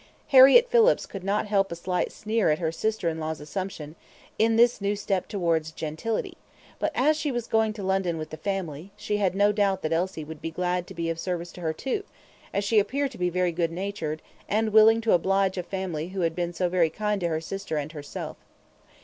[0.29, 3.95] Harriett Phillips could not help a slight sneer at her sister in law's assumption
[4.39, 6.37] in this new step towards gentility;
[6.79, 9.93] but as she was going to London with the family, she had no doubt that
[9.93, 12.03] Elsie would be glad to be of service to her too,
[12.51, 16.21] as she appeared to be very good natured, and willing to oblige a family who
[16.21, 18.37] had been so very kind to her sister and herself.